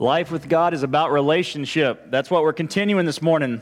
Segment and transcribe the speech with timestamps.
[0.00, 2.08] Life with God is about relationship.
[2.08, 3.60] That's what we're continuing this morning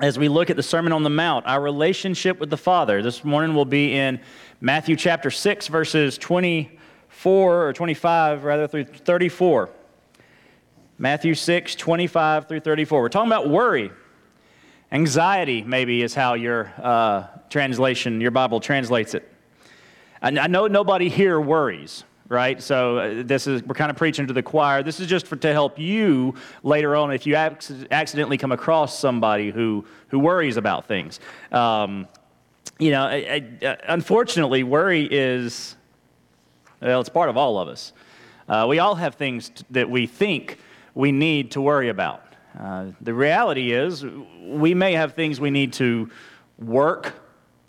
[0.00, 3.02] as we look at the Sermon on the Mount, our relationship with the Father.
[3.02, 4.18] This morning will be in
[4.60, 9.70] Matthew chapter 6, verses 24 or 25, rather, through 34.
[10.98, 13.00] Matthew 6, 25 through 34.
[13.00, 13.92] We're talking about worry.
[14.90, 19.32] Anxiety, maybe, is how your uh, translation, your Bible translates it.
[20.20, 22.62] I, I know nobody here worries right?
[22.62, 24.82] So uh, this is we're kind of preaching to the choir.
[24.82, 28.98] This is just for, to help you later on if you ac- accidentally come across
[28.98, 31.20] somebody who who worries about things.
[31.52, 32.08] Um,
[32.78, 35.76] you know, I, I, unfortunately, worry is
[36.80, 37.92] well, it's part of all of us.
[38.48, 40.58] Uh, we all have things t- that we think
[40.94, 42.22] we need to worry about.
[42.58, 44.04] Uh, the reality is,
[44.42, 46.10] we may have things we need to
[46.58, 47.14] work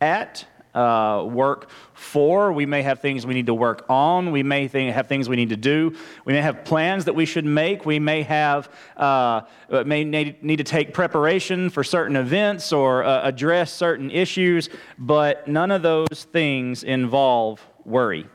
[0.02, 2.52] at uh, work for.
[2.52, 4.32] We may have things we need to work on.
[4.32, 5.96] We may think, have things we need to do.
[6.26, 7.86] We may have plans that we should make.
[7.86, 9.41] We may have uh,
[9.86, 14.70] may need, need, to take preparation for certain events or uh, address certain issues.
[14.99, 18.27] But none of those things involve worry.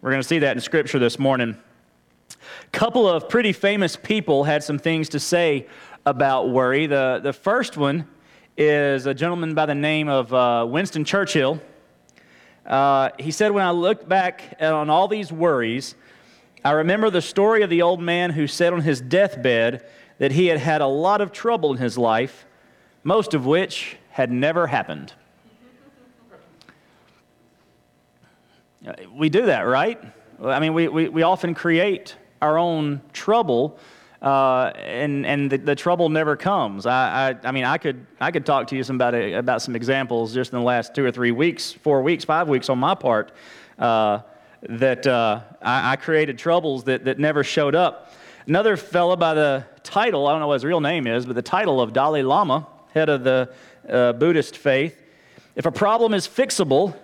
[0.00, 1.56] We're going to see that in Scripture this morning.
[2.30, 5.66] A couple of pretty famous people had some things to say
[6.06, 6.86] about worry.
[6.86, 8.06] The, the first one
[8.60, 11.62] is a gentleman by the name of uh, Winston Churchill.
[12.66, 15.94] Uh, he said, When I look back on all these worries,
[16.64, 19.86] I remember the story of the old man who said on his deathbed
[20.18, 22.46] that he had had a lot of trouble in his life,
[23.04, 25.12] most of which had never happened.
[29.12, 30.02] We do that, right?
[30.42, 33.78] I mean, we, we, we often create our own trouble
[34.20, 36.86] uh, and and the, the, trouble never comes.
[36.86, 39.62] I, I, I, mean, I could I could talk to you some about a, about
[39.62, 42.78] some examples just in the last two or three weeks, four weeks, five weeks on
[42.78, 43.30] my part
[43.78, 44.20] uh,
[44.62, 48.12] that uh, I, I, created troubles that that never showed up.
[48.48, 51.42] Another fellow by the title I don't know what his real name is, but the
[51.42, 53.52] title of Dalai Lama, head of the
[53.88, 55.00] uh, Buddhist faith.
[55.54, 56.96] If a problem is fixable,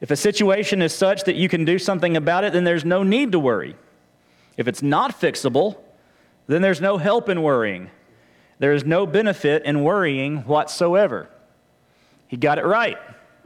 [0.00, 3.02] if a situation is such that you can do something about it, then there's no
[3.02, 3.74] need to worry.
[4.56, 5.78] If it's not fixable,
[6.46, 7.90] then there's no help in worrying.
[8.58, 11.28] There is no benefit in worrying whatsoever.
[12.28, 12.98] He got it right.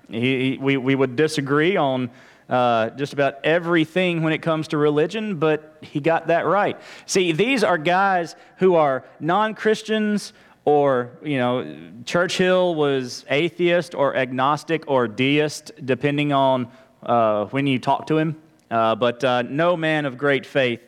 [0.09, 2.10] He, we, we would disagree on
[2.49, 6.81] uh, just about everything when it comes to religion, but he got that right.
[7.06, 10.33] See, these are guys who are non Christians,
[10.65, 16.69] or, you know, Churchill was atheist or agnostic or deist, depending on
[17.03, 18.37] uh, when you talk to him.
[18.71, 20.81] Uh, but uh, no man of great faith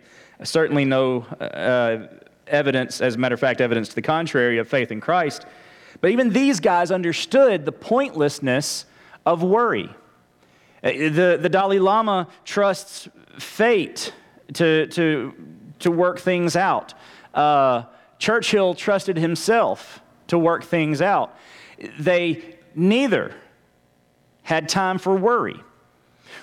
[0.45, 2.07] certainly no uh,
[2.47, 5.47] evidence, as a matter of fact, evidence to the contrary of faith in Christ.
[6.01, 8.87] But even these guys understood the pointlessness
[9.25, 9.89] of worry.
[10.83, 13.09] Uh, the, the Dalai Lama trusts
[13.39, 14.13] fate
[14.55, 15.35] to, to,
[15.79, 16.95] to work things out.
[17.35, 17.85] Uh,
[18.19, 21.37] Churchill trusted himself to work things out.
[21.99, 23.35] They neither
[24.43, 25.61] had time for worry.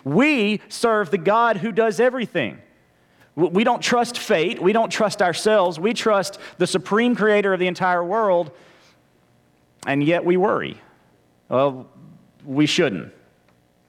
[0.03, 2.59] We serve the God who does everything.
[3.35, 4.61] We don't trust fate.
[4.61, 5.79] We don't trust ourselves.
[5.79, 8.51] We trust the supreme creator of the entire world,
[9.87, 10.79] and yet we worry.
[11.47, 11.87] Well,
[12.45, 13.13] we shouldn't.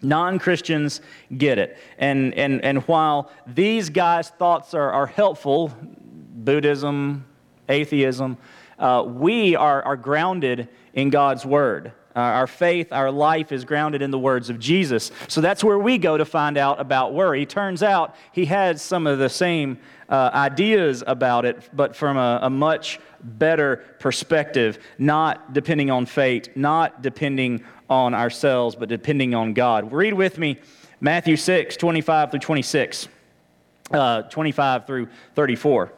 [0.03, 1.01] Non Christians
[1.37, 1.79] get it.
[1.99, 7.27] And, and, and while these guys' thoughts are, are helpful, Buddhism,
[7.69, 8.39] atheism,
[8.79, 11.93] uh, we are, are grounded in God's Word.
[12.15, 15.13] Uh, our faith, our life is grounded in the words of Jesus.
[15.29, 17.47] So that's where we go to find out about worry.
[17.47, 19.79] Turns out he had some of the same
[20.09, 26.57] uh, ideas about it, but from a, a much better perspective, not depending on fate,
[26.57, 29.93] not depending on ourselves, but depending on God.
[29.93, 30.59] Read with me
[31.01, 33.09] Matthew 6, 25 through 26,
[33.93, 35.93] uh, 25 through 34.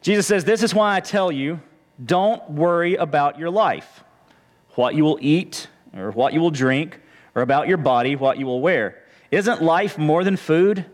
[0.00, 1.60] Jesus says, This is why I tell you
[2.04, 4.04] don't worry about your life,
[4.74, 7.00] what you will eat or what you will drink,
[7.34, 9.02] or about your body, what you will wear.
[9.30, 10.84] Isn't life more than food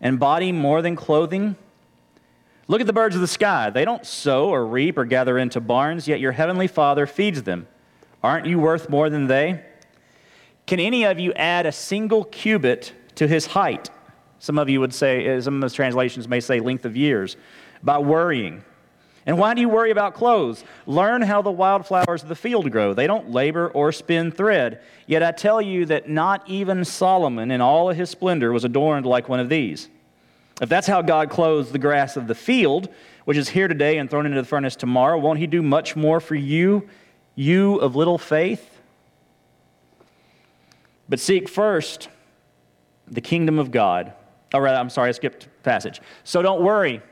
[0.00, 1.56] and body more than clothing?
[2.68, 3.70] Look at the birds of the sky.
[3.70, 7.66] They don't sow or reap or gather into barns, yet your heavenly Father feeds them.
[8.22, 9.64] Aren't you worth more than they?
[10.66, 13.90] Can any of you add a single cubit to his height?
[14.38, 17.36] Some of you would say, eh, some of the translations may say length of years,
[17.82, 18.64] by worrying.
[19.24, 20.64] And why do you worry about clothes?
[20.86, 22.92] Learn how the wildflowers of the field grow.
[22.92, 24.80] They don't labor or spin thread.
[25.06, 29.06] Yet I tell you that not even Solomon in all of his splendor was adorned
[29.06, 29.88] like one of these.
[30.60, 32.88] If that's how God clothes the grass of the field,
[33.24, 36.20] which is here today and thrown into the furnace tomorrow, won't he do much more
[36.20, 36.88] for you,
[37.34, 38.80] you of little faith?
[41.08, 42.08] But seek first
[43.06, 44.14] the kingdom of God
[44.54, 46.00] oh, Or rather, I'm sorry, I skipped passage.
[46.24, 47.02] So don't worry,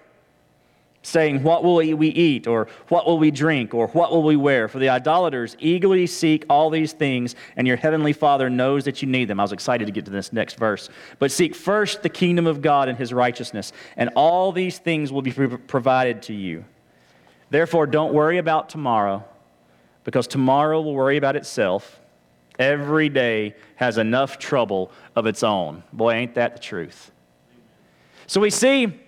[1.11, 2.47] saying, What will we eat?
[2.47, 3.75] Or what will we drink?
[3.75, 4.69] Or what will we wear?
[4.69, 9.09] For the idolaters eagerly seek all these things, and your heavenly Father knows that you
[9.09, 9.41] need them.
[9.41, 10.89] I was excited to get to this next verse.
[11.19, 15.23] But seek first the kingdom of God and his righteousness, and all these things will
[15.23, 16.65] be provided to you.
[17.51, 19.25] Therefore, don't worry about tomorrow,
[20.05, 22.01] because tomorrow will worry about itself.
[22.59, 25.83] Every day has enough trouble of its own.
[25.93, 27.11] Boy, ain't that the truth.
[28.27, 29.01] So we see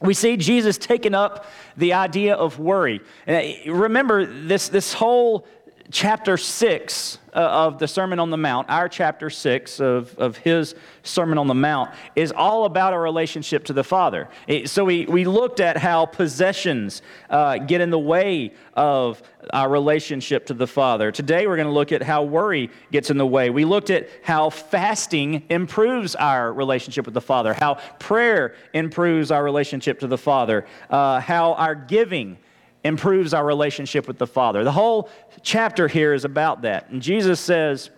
[0.00, 3.00] we see Jesus taking up the idea of worry.
[3.28, 5.46] Uh, remember, this, this whole
[5.90, 10.74] chapter 6 uh, of the Sermon on the Mount, our chapter 6 of, of his
[11.02, 14.28] Sermon on the Mount, is all about our relationship to the Father.
[14.66, 19.22] So we, we looked at how possessions uh, get in the way of
[19.52, 21.10] our relationship to the Father.
[21.10, 23.50] Today we're going to look at how worry gets in the way.
[23.50, 29.42] We looked at how fasting improves our relationship with the Father, how prayer improves our
[29.42, 32.38] relationship to the Father, uh, how our giving
[32.84, 34.64] improves our relationship with the Father.
[34.64, 35.10] The whole
[35.42, 36.88] chapter here is about that.
[36.90, 37.90] And Jesus says,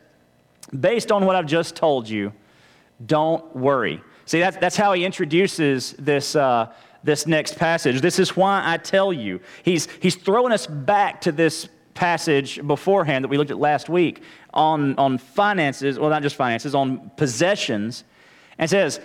[0.78, 2.32] based on what I've just told you,
[3.04, 4.00] don't worry.
[4.26, 8.00] See, that's, that's how he introduces this, uh, this next passage.
[8.00, 9.40] This is why I tell you.
[9.64, 14.22] He's, he's throwing us back to this passage beforehand that we looked at last week
[14.54, 18.04] on, on finances, well, not just finances, on possessions
[18.62, 19.00] and says,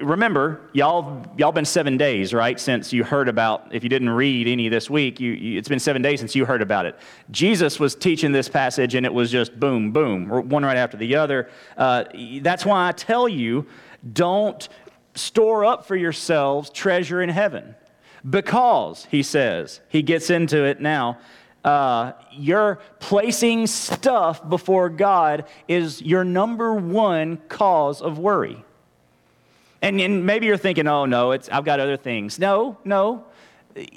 [0.00, 4.46] remember, y'all, y'all been seven days, right, since you heard about, if you didn't read
[4.46, 6.96] any this week, you, you, it's been seven days since you heard about it.
[7.32, 11.16] Jesus was teaching this passage, and it was just boom, boom, one right after the
[11.16, 11.50] other.
[11.76, 12.04] Uh,
[12.40, 13.66] that's why I tell you,
[14.12, 14.68] don't
[15.16, 17.74] store up for yourselves treasure in heaven.
[18.28, 21.18] Because, he says, he gets into it now,
[21.64, 28.64] uh, you're placing stuff before God is your number one cause of worry.
[29.82, 32.38] And, and maybe you're thinking, oh, no, it's, I've got other things.
[32.38, 33.24] No, no.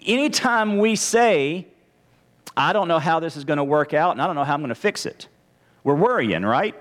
[0.05, 1.67] Anytime we say,
[2.55, 4.53] I don't know how this is going to work out and I don't know how
[4.53, 5.27] I'm going to fix it,
[5.83, 6.75] we're worrying, right?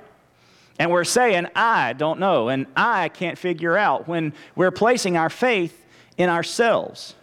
[0.79, 5.31] And we're saying, I don't know and I can't figure out when we're placing our
[5.31, 5.85] faith
[6.17, 7.15] in ourselves.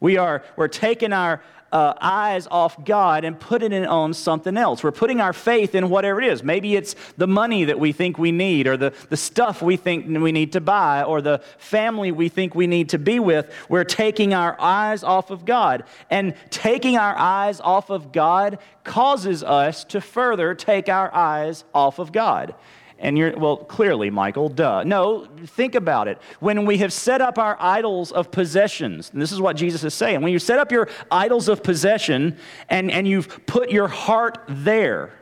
[0.00, 1.42] We are, we're taking our,
[1.72, 4.82] uh, eyes off God and putting it on something else.
[4.82, 6.42] We're putting our faith in whatever it is.
[6.42, 10.06] Maybe it's the money that we think we need, or the, the stuff we think
[10.06, 13.52] we need to buy, or the family we think we need to be with.
[13.68, 15.84] We're taking our eyes off of God.
[16.10, 21.98] And taking our eyes off of God causes us to further take our eyes off
[21.98, 22.54] of God.
[23.00, 24.82] And you're, well, clearly, Michael, duh.
[24.82, 26.18] No, think about it.
[26.40, 29.94] When we have set up our idols of possessions, and this is what Jesus is
[29.94, 32.36] saying, when you set up your idols of possession
[32.68, 35.12] and, and you've put your heart there,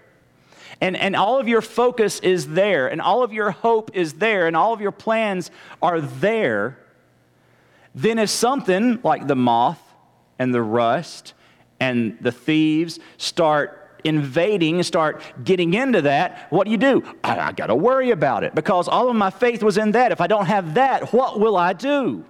[0.80, 4.46] and, and all of your focus is there, and all of your hope is there,
[4.46, 5.50] and all of your plans
[5.82, 6.78] are there,
[7.94, 9.80] then if something like the moth
[10.38, 11.34] and the rust
[11.80, 17.02] and the thieves start invading, and start getting into that, what do you do?
[17.22, 20.12] I, I got to worry about it because all of my faith was in that.
[20.12, 22.24] If I don't have that, what will I do?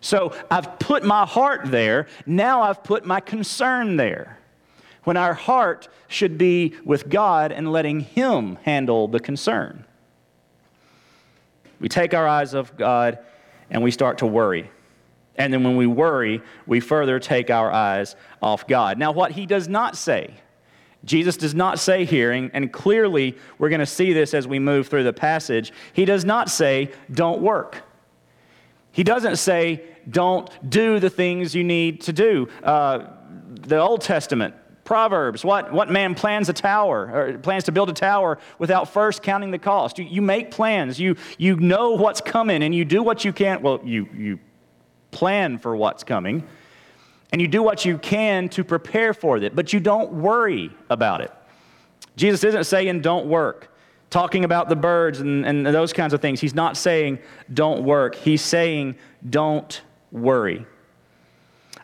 [0.00, 2.06] So I've put my heart there.
[2.26, 4.38] Now I've put my concern there.
[5.04, 9.84] When our heart should be with God and letting Him handle the concern.
[11.80, 13.18] We take our eyes off God
[13.70, 14.70] and we start to worry.
[15.36, 18.98] And then when we worry, we further take our eyes off God.
[18.98, 20.34] Now, what He does not say
[21.04, 24.88] Jesus does not say here, and, clearly we're going to see this as we move
[24.88, 27.82] through the passage, he does not say, don't work.
[28.90, 32.48] He doesn't say, don't do the things you need to do.
[32.62, 33.10] Uh,
[33.48, 37.94] the Old Testament, Proverbs, what, what man plans a tower, or plans to build a
[37.94, 39.98] tower without first counting the cost?
[39.98, 43.62] You, you make plans, you, you know what's coming, and you do what you can.
[43.62, 44.40] Well, you, you
[45.10, 46.46] plan for what's coming
[47.32, 51.20] and you do what you can to prepare for it, but you don't worry about
[51.20, 51.32] it.
[52.16, 53.70] Jesus isn't saying don't work,
[54.10, 56.40] talking about the birds and, and those kinds of things.
[56.40, 57.18] He's not saying
[57.52, 58.96] don't work, he's saying
[59.28, 59.80] don't
[60.10, 60.66] worry.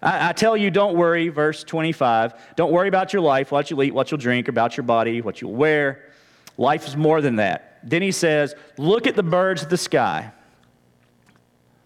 [0.02, 2.56] I, I tell you, don't worry, verse 25.
[2.56, 5.40] Don't worry about your life, what you'll eat, what you'll drink, about your body, what
[5.40, 6.10] you'll wear.
[6.56, 7.80] Life is more than that.
[7.82, 10.32] Then he says, Look at the birds of the sky.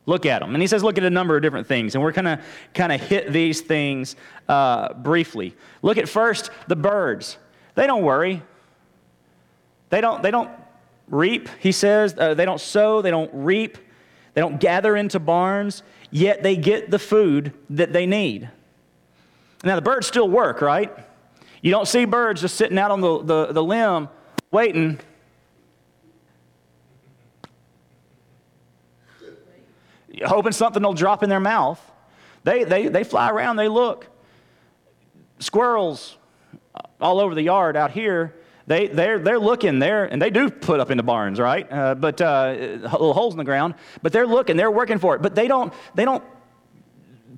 [0.08, 0.54] Look at them.
[0.54, 1.94] And he says, look at a number of different things.
[1.94, 2.40] And we're going to
[2.72, 4.16] kind of hit these things
[4.48, 5.54] uh, briefly.
[5.82, 7.36] Look at first the birds.
[7.74, 8.42] They don't worry.
[9.90, 10.50] They don't, they don't
[11.08, 12.14] reap, he says.
[12.16, 13.02] Uh, they don't sow.
[13.02, 13.76] They don't reap.
[14.32, 18.48] They don't gather into barns, yet they get the food that they need.
[19.62, 20.90] Now, the birds still work, right?
[21.60, 24.08] You don't see birds just sitting out on the, the, the limb
[24.50, 25.00] waiting
[30.24, 31.80] hoping something will drop in their mouth.
[32.44, 34.06] They, they, they fly around, they look.
[35.38, 36.16] Squirrels
[37.00, 38.34] all over the yard out here,
[38.66, 41.66] they, they're, they're looking there, and they do put up in the barns, right?
[41.72, 43.74] Uh, but uh, little holes in the ground.
[44.02, 45.22] But they're looking, they're working for it.
[45.22, 46.22] But they don't, they don't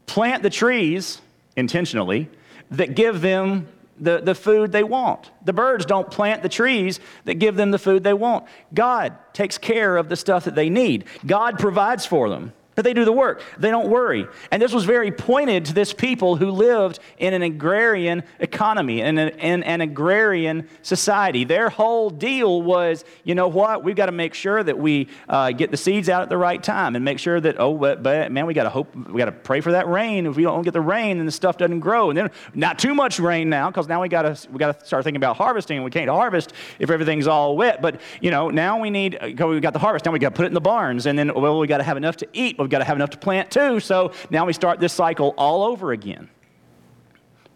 [0.06, 1.20] plant the trees
[1.54, 2.28] intentionally
[2.72, 3.68] that give them
[4.00, 5.30] the, the food they want.
[5.44, 8.46] The birds don't plant the trees that give them the food they want.
[8.74, 13.04] God takes care of the stuff that they need, God provides for them they do
[13.04, 13.42] the work.
[13.58, 14.26] They don't worry.
[14.50, 19.18] And this was very pointed to this people who lived in an agrarian economy, in,
[19.18, 21.44] in an agrarian society.
[21.44, 25.52] Their whole deal was, you know what, we've got to make sure that we uh,
[25.52, 28.32] get the seeds out at the right time and make sure that, oh, but, but
[28.32, 30.26] man, we got to hope, we got to pray for that rain.
[30.26, 32.10] If we don't get the rain, then the stuff doesn't grow.
[32.10, 34.86] And then not too much rain now, because now we got to we got to
[34.86, 37.82] start thinking about harvesting, and we can't harvest if everything's all wet.
[37.82, 40.04] But you know, now we need, we got the harvest.
[40.04, 41.84] Now we got to put it in the barns, and then well, we got to
[41.84, 42.56] have enough to eat.
[42.58, 43.80] We've got to have enough to plant too.
[43.80, 46.28] So now we start this cycle all over again.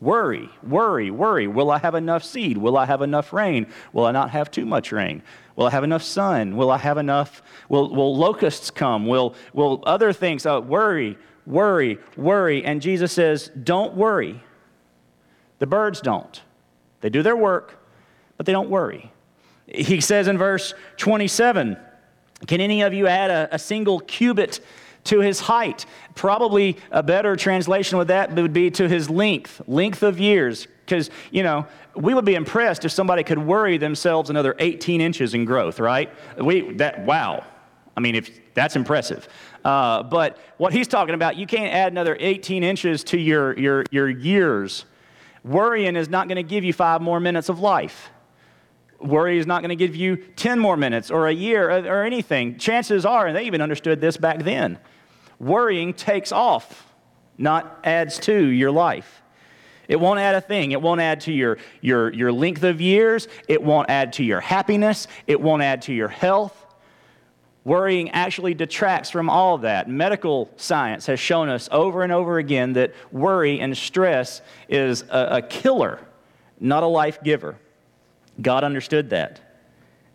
[0.01, 1.47] Worry, worry, worry.
[1.47, 2.59] Will I have enough seed?
[2.59, 3.67] Will I have enough rain?
[3.95, 5.23] Will I not have too much rain?
[5.57, 6.57] Will I have enough sun?
[6.57, 7.43] Will I have enough?
[7.69, 9.07] Will, will locusts come?
[9.07, 10.45] Will, will other things?
[10.45, 11.17] Uh, worry,
[11.47, 12.65] worry, worry.
[12.65, 14.43] And Jesus says, don't worry.
[15.59, 16.43] The birds don't.
[17.01, 17.83] They do their work,
[18.37, 19.13] but they don't worry.
[19.67, 21.79] He says in verse 27,
[22.47, 24.61] Can any of you add a, a single cubit
[25.05, 25.87] to his height.
[26.15, 30.67] Probably a better translation with that would be to his length, length of years.
[30.85, 35.35] Because, you know, we would be impressed if somebody could worry themselves another 18 inches
[35.35, 36.11] in growth, right?
[36.39, 37.45] We, that, wow.
[37.97, 39.29] I mean, if that's impressive.
[39.65, 43.85] Uh, but what he's talking about, you can't add another 18 inches to your, your,
[43.91, 44.85] your years.
[45.43, 48.11] Worrying is not going to give you five more minutes of life.
[49.01, 52.05] Worry is not going to give you 10 more minutes or a year or, or
[52.05, 52.59] anything.
[52.59, 54.79] Chances are, and they even understood this back then,
[55.39, 56.93] worrying takes off,
[57.39, 59.23] not adds to your life.
[59.89, 60.73] It won't add a thing.
[60.73, 63.29] It won't add to your, your, your length of years.
[63.49, 65.07] It won't add to your happiness.
[65.27, 66.59] It won't add to your health.
[67.65, 69.89] Worrying actually detracts from all that.
[69.89, 75.39] Medical science has shown us over and over again that worry and stress is a,
[75.39, 75.99] a killer,
[76.61, 77.57] not a life giver.
[78.41, 79.41] God understood that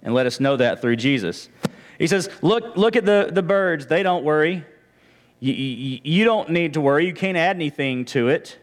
[0.04, 1.50] and let us know that through Jesus.
[1.98, 3.88] He says, Look, look at the, the birds.
[3.88, 4.66] They don't worry.
[5.40, 7.06] You, you, you, don't need to worry.
[7.06, 8.58] You can't add anything to it.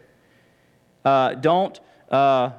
[1.03, 1.79] Uh, don't,
[2.11, 2.51] uh,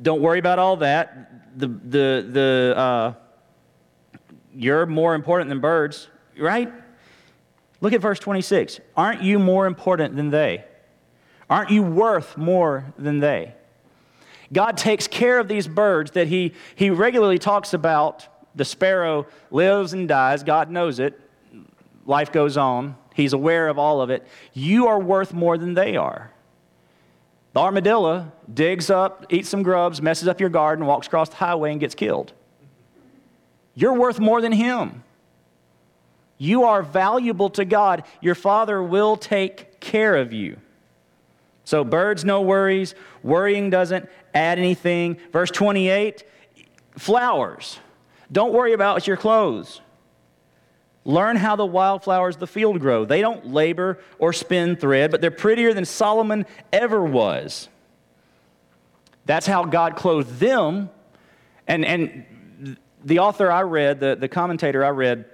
[0.00, 1.58] don't worry about all that.
[1.58, 3.12] The, the, the, uh,
[4.54, 6.72] you're more important than birds, right?
[7.80, 8.80] Look at verse 26.
[8.96, 10.64] Aren't you more important than they?
[11.48, 13.54] Aren't you worth more than they?
[14.52, 18.26] God takes care of these birds that he, he regularly talks about.
[18.54, 20.42] The sparrow lives and dies.
[20.42, 21.20] God knows it.
[22.06, 22.96] Life goes on.
[23.18, 24.24] He's aware of all of it.
[24.52, 26.30] You are worth more than they are.
[27.52, 31.72] The armadillo digs up, eats some grubs, messes up your garden, walks across the highway,
[31.72, 32.32] and gets killed.
[33.74, 35.02] You're worth more than him.
[36.38, 38.04] You are valuable to God.
[38.20, 40.56] Your Father will take care of you.
[41.64, 42.94] So, birds, no worries.
[43.24, 45.18] Worrying doesn't add anything.
[45.32, 46.22] Verse 28
[46.96, 47.80] flowers.
[48.30, 49.80] Don't worry about your clothes.
[51.04, 53.04] Learn how the wildflowers of the field grow.
[53.04, 57.68] They don't labor or spin thread, but they're prettier than Solomon ever was.
[59.24, 60.90] That's how God clothed them.
[61.66, 65.24] And, and the author I read, the, the commentator I read,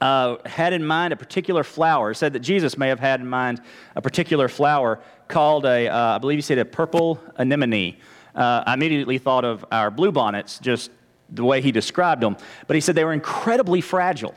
[0.00, 3.60] uh, had in mind a particular flower, said that Jesus may have had in mind
[3.94, 7.96] a particular flower called a, uh, I believe he said a purple anemone.
[8.34, 10.90] Uh, I immediately thought of our bluebonnets, just
[11.28, 12.36] the way he described them.
[12.66, 14.34] But he said they were incredibly fragile.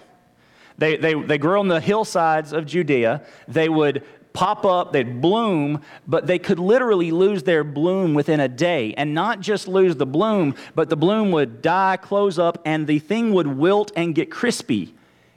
[0.84, 3.22] They, they, they grew on the hillsides of Judea.
[3.48, 8.50] They would pop up, they'd bloom, but they could literally lose their bloom within a
[8.50, 8.94] day.
[8.96, 13.00] And not just lose the bloom, but the bloom would die, close up, and the
[13.00, 14.94] thing would wilt and get crispy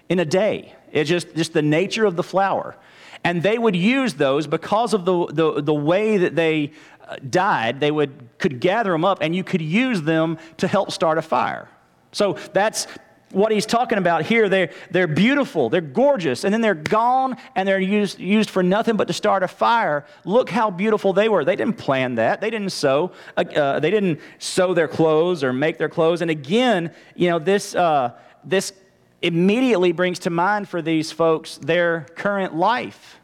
[0.09, 0.75] in a day.
[0.91, 2.77] It's just, just the nature of the flower.
[3.23, 6.73] And they would use those because of the, the, the way that they
[7.07, 10.91] uh, died, they would, could gather them up and you could use them to help
[10.91, 11.69] start a fire.
[12.11, 12.89] So that's
[13.37, 14.49] what he's talking about here.
[14.49, 18.97] They're, they're beautiful, they're gorgeous, and then they're gone and they're used, used for nothing
[18.97, 20.07] but to start a fire.
[20.25, 21.45] Look how beautiful they were.
[21.45, 22.41] They didn't plan that.
[22.41, 23.13] They didn't sew.
[23.37, 26.23] Uh, uh, they didn't sew their clothes or make their clothes.
[26.23, 28.13] And again, you know, this, uh,
[28.43, 28.73] this
[29.21, 33.21] immediately brings to mind for these folks their current life.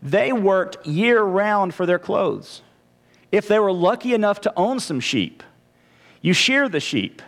[0.00, 2.62] They worked year round for their clothes.
[3.32, 5.42] If they were lucky enough to own some sheep,
[6.22, 7.20] you shear the sheep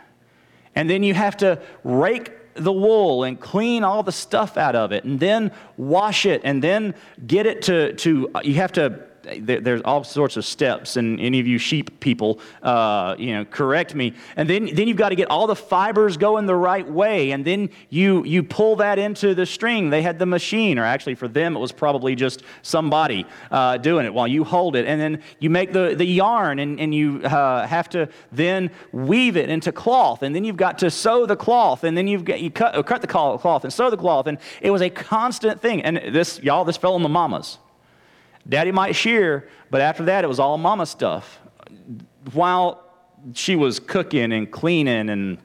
[0.74, 4.92] and then you have to rake the wool and clean all the stuff out of
[4.92, 6.94] it and then wash it and then
[7.26, 11.46] get it to, to you have to there's all sorts of steps, and any of
[11.46, 14.14] you sheep people, uh, you know, correct me.
[14.36, 17.44] And then, then you've got to get all the fibers going the right way, and
[17.44, 19.90] then you you pull that into the string.
[19.90, 24.06] They had the machine, or actually for them it was probably just somebody uh, doing
[24.06, 27.20] it while you hold it, and then you make the the yarn, and and you
[27.22, 31.36] uh, have to then weave it into cloth, and then you've got to sew the
[31.36, 34.38] cloth, and then you've got you cut cut the cloth and sew the cloth, and
[34.60, 35.82] it was a constant thing.
[35.82, 37.58] And this y'all, this fell on the mamas.
[38.48, 41.38] Daddy might shear, but after that, it was all mama stuff.
[42.32, 42.82] While
[43.34, 45.38] she was cooking and cleaning and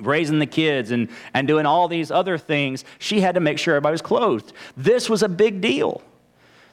[0.00, 3.74] raising the kids and, and doing all these other things, she had to make sure
[3.74, 4.52] everybody was clothed.
[4.76, 6.02] This was a big deal.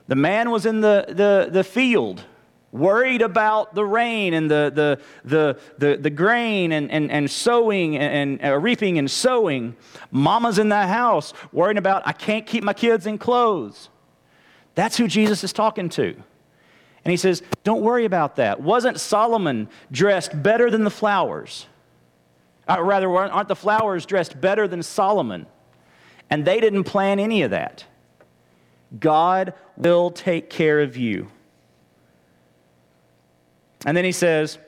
[0.08, 2.24] The man was in the, the, the field,
[2.72, 7.98] worried about the rain and the, the, the, the, the grain and, and, and sowing
[7.98, 9.76] and, and uh, reaping and sowing.
[10.12, 13.90] Mama's in the house, worrying about, I can't keep my kids in clothes.
[14.78, 16.14] That's who Jesus is talking to.
[17.04, 18.62] And he says, Don't worry about that.
[18.62, 21.66] Wasn't Solomon dressed better than the flowers?
[22.70, 25.48] Or uh, rather, aren't the flowers dressed better than Solomon?
[26.30, 27.86] And they didn't plan any of that.
[29.00, 31.32] God will take care of you.
[33.84, 34.60] And then he says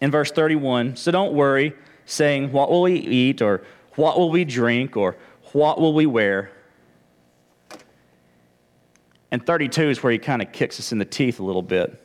[0.00, 1.74] in verse 31 So don't worry,
[2.06, 3.62] saying, What will we eat, or
[3.94, 5.16] what will we drink, or
[5.52, 6.50] what will we wear?
[9.34, 12.00] And 32 is where he kind of kicks us in the teeth a little bit.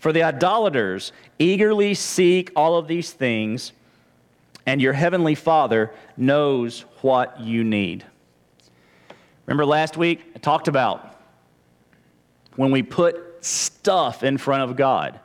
[0.00, 3.72] For the idolaters eagerly seek all of these things,
[4.66, 8.04] and your heavenly Father knows what you need.
[9.46, 11.20] Remember last week, I talked about
[12.56, 15.20] when we put stuff in front of God.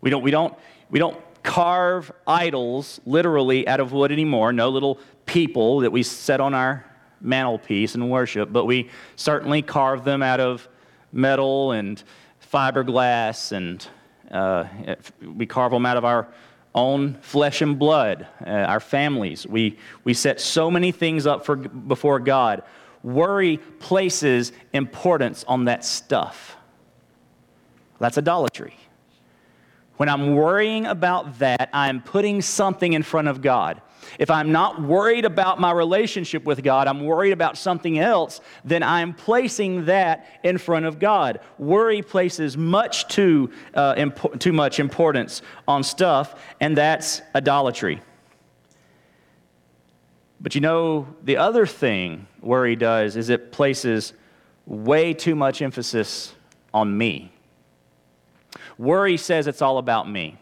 [0.00, 0.54] We don't, we don't,
[0.88, 6.40] we don't carve idols literally out of wood anymore, no little people that we set
[6.40, 6.86] on our
[7.20, 10.68] mantelpiece and worship, but we certainly carve them out of
[11.12, 12.02] metal and
[12.52, 13.86] fiberglass, and
[14.30, 14.64] uh,
[15.22, 16.28] we carve them out of our
[16.74, 19.46] own flesh and blood, uh, our families.
[19.46, 22.62] We, we set so many things up for, before God.
[23.02, 26.56] Worry places importance on that stuff.
[27.98, 28.74] That's idolatry.
[29.96, 33.82] When I'm worrying about that, I'm putting something in front of God.
[34.18, 38.82] If I'm not worried about my relationship with God, I'm worried about something else, then
[38.82, 41.40] I'm placing that in front of God.
[41.58, 43.94] Worry places much too, uh,
[44.38, 48.00] too much importance on stuff, and that's idolatry.
[50.40, 54.14] But you know, the other thing worry does is it places
[54.66, 56.34] way too much emphasis
[56.72, 57.32] on me.
[58.78, 60.38] Worry says it's all about me.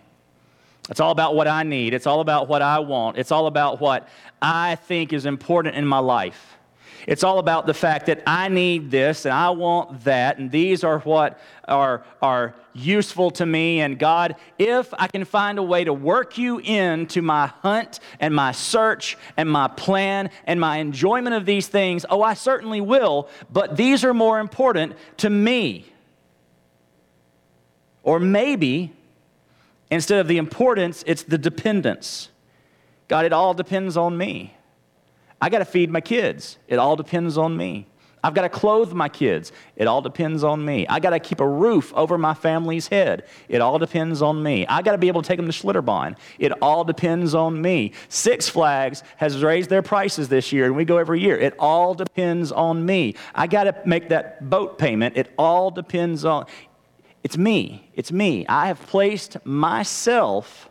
[0.88, 1.92] It's all about what I need.
[1.94, 3.18] It's all about what I want.
[3.18, 4.08] It's all about what
[4.40, 6.58] I think is important in my life.
[7.06, 10.84] It's all about the fact that I need this and I want that, and these
[10.84, 13.80] are what are, are useful to me.
[13.80, 18.34] And God, if I can find a way to work you into my hunt and
[18.34, 23.30] my search and my plan and my enjoyment of these things, oh, I certainly will,
[23.50, 25.86] but these are more important to me.
[28.02, 28.92] Or maybe
[29.90, 32.28] Instead of the importance, it's the dependence.
[33.08, 34.54] God, it all depends on me.
[35.40, 36.58] I got to feed my kids.
[36.66, 37.86] It all depends on me.
[38.22, 39.52] I've got to clothe my kids.
[39.76, 40.86] It all depends on me.
[40.88, 43.24] I got to keep a roof over my family's head.
[43.48, 44.66] It all depends on me.
[44.66, 46.16] I got to be able to take them to Schlitterbahn.
[46.38, 47.92] It all depends on me.
[48.08, 51.38] Six Flags has raised their prices this year, and we go every year.
[51.38, 53.14] It all depends on me.
[53.34, 55.16] I got to make that boat payment.
[55.16, 56.46] It all depends on.
[57.28, 57.90] It's me.
[57.94, 58.46] It's me.
[58.48, 60.70] I have placed myself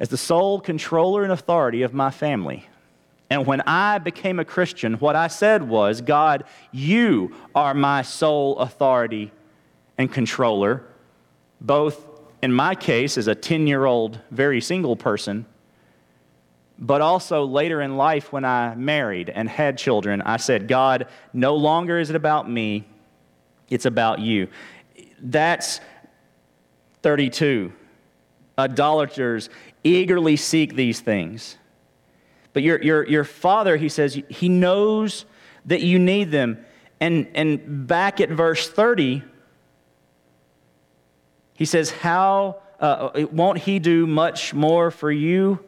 [0.00, 2.66] as the sole controller and authority of my family.
[3.30, 8.58] And when I became a Christian, what I said was, God, you are my sole
[8.58, 9.30] authority
[9.98, 10.82] and controller,
[11.60, 12.04] both
[12.42, 15.46] in my case as a 10 year old, very single person,
[16.76, 20.22] but also later in life when I married and had children.
[20.22, 22.84] I said, God, no longer is it about me,
[23.70, 24.48] it's about you.
[25.24, 25.80] That's
[27.02, 27.72] 32.
[28.58, 29.48] Idolaters
[29.82, 31.56] eagerly seek these things.
[32.52, 35.24] But your, your, your father, he says, he knows
[35.64, 36.64] that you need them.
[37.00, 39.22] And, and back at verse 30,
[41.54, 45.58] he says, How uh, won't he do much more for you,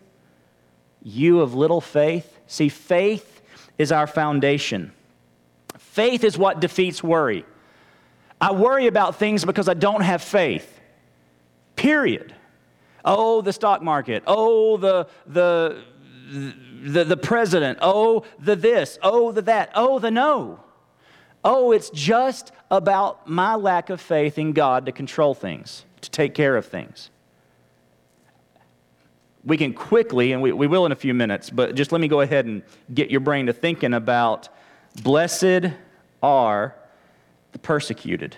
[1.03, 2.39] you of little faith?
[2.47, 3.43] See, faith
[3.79, 4.93] is our foundation.
[5.79, 7.45] Faith is what defeats worry.
[8.41, 10.81] I worry about things because I don't have faith.
[11.75, 12.35] Period.
[13.05, 14.25] Oh, the stock market.
[14.27, 15.83] Oh, the, the,
[16.83, 17.79] the, the president.
[17.81, 18.99] Oh, the this.
[19.03, 19.71] Oh, the that.
[19.75, 20.61] Oh, the no.
[21.45, 26.35] Oh, it's just about my lack of faith in God to control things, to take
[26.35, 27.11] care of things.
[29.45, 32.09] We can quickly, and we, we will in a few minutes, but just let me
[32.09, 34.49] go ahead and get your brain to thinking about
[35.05, 35.71] blessed
[36.21, 36.75] are
[37.53, 38.37] the persecuted.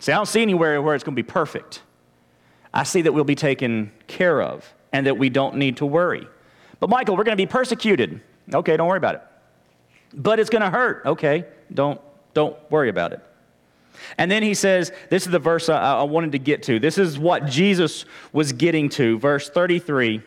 [0.00, 1.82] See, I don't see anywhere where it's going to be perfect.
[2.72, 6.26] I see that we'll be taken care of and that we don't need to worry.
[6.78, 8.20] But, Michael, we're going to be persecuted.
[8.52, 9.22] Okay, don't worry about it.
[10.14, 11.04] But it's going to hurt.
[11.04, 12.00] Okay, don't,
[12.34, 13.20] don't worry about it.
[14.16, 16.78] And then he says, This is the verse I, I wanted to get to.
[16.78, 19.18] This is what Jesus was getting to.
[19.18, 20.22] Verse 33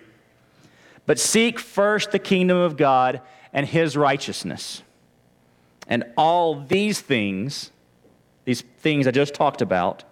[1.05, 3.21] But seek first the kingdom of God
[3.51, 4.83] and his righteousness.
[5.87, 7.71] And all these things
[8.45, 10.03] these things I just talked about,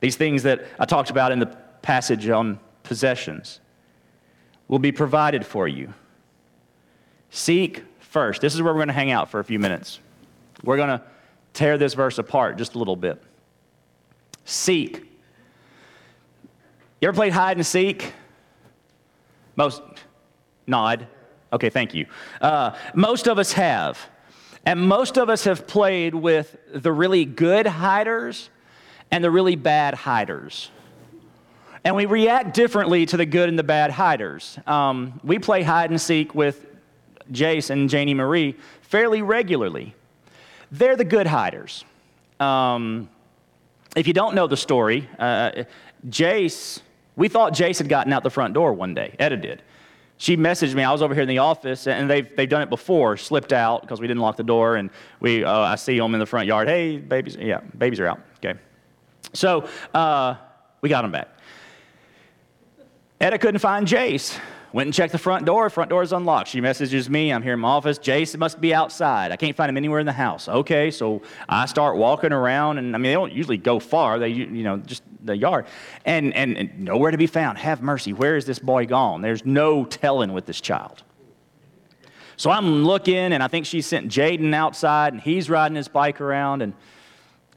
[0.00, 1.46] these things that I talked about in the
[1.82, 3.60] passage on possessions,
[4.68, 5.92] will be provided for you.
[7.30, 8.40] Seek first.
[8.40, 10.00] This is where we're going to hang out for a few minutes.
[10.62, 11.02] We're going to
[11.52, 13.22] tear this verse apart just a little bit.
[14.44, 14.96] Seek.
[17.00, 18.12] You ever played hide and seek?
[19.56, 19.82] Most
[20.66, 21.06] nod.
[21.52, 22.06] Okay, thank you.
[22.40, 23.98] Uh, most of us have.
[24.66, 28.48] And most of us have played with the really good hiders
[29.10, 30.70] and the really bad hiders.
[31.84, 34.58] And we react differently to the good and the bad hiders.
[34.66, 36.66] Um, we play hide and seek with
[37.30, 39.94] Jace and Janie Marie fairly regularly.
[40.72, 41.84] They're the good hiders.
[42.40, 43.10] Um,
[43.94, 45.64] if you don't know the story, uh,
[46.08, 46.80] Jace,
[47.16, 49.14] we thought Jace had gotten out the front door one day.
[49.18, 49.62] Etta did
[50.24, 50.82] she messaged me.
[50.82, 53.82] I was over here in the office, and they've, they've done it before, slipped out
[53.82, 54.88] because we didn't lock the door, and
[55.20, 56.66] we, uh, I see them in the front yard.
[56.66, 58.20] Hey, babies, yeah, babies are out.
[58.42, 58.58] Okay.
[59.34, 60.36] So uh,
[60.80, 61.28] we got them back.
[63.20, 64.40] Etta couldn't find Jace.
[64.74, 65.70] Went and checked the front door.
[65.70, 66.48] Front door is unlocked.
[66.48, 67.32] She messages me.
[67.32, 67.96] I'm here in my office.
[67.96, 69.30] Jason must be outside.
[69.30, 70.48] I can't find him anywhere in the house.
[70.48, 74.18] Okay, so I start walking around, and I mean they don't usually go far.
[74.18, 75.66] They you know just the yard,
[76.04, 77.56] and and, and nowhere to be found.
[77.58, 78.12] Have mercy.
[78.12, 79.22] Where is this boy gone?
[79.22, 81.04] There's no telling with this child.
[82.36, 86.20] So I'm looking, and I think she sent Jaden outside, and he's riding his bike
[86.20, 86.74] around, and